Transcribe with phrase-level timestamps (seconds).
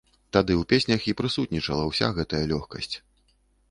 [0.37, 2.95] Тады ў песнях і прысутнічала ўся гэтая лёгкасць.